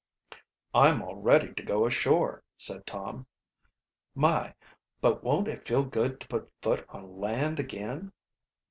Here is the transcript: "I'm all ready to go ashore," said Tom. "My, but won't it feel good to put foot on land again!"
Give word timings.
"I'm 0.73 1.03
all 1.03 1.17
ready 1.17 1.53
to 1.53 1.61
go 1.61 1.85
ashore," 1.85 2.43
said 2.57 2.87
Tom. 2.87 3.27
"My, 4.15 4.55
but 4.99 5.23
won't 5.23 5.47
it 5.47 5.67
feel 5.67 5.83
good 5.83 6.19
to 6.21 6.27
put 6.27 6.51
foot 6.59 6.87
on 6.89 7.19
land 7.19 7.59
again!" 7.59 8.11